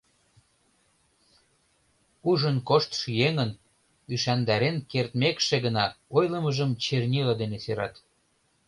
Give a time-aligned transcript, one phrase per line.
[2.29, 3.51] Ужын коштшо еҥын
[4.13, 5.85] ӱшандарен кертмекше гына
[6.17, 7.93] ойлымыжым чернила дене серат.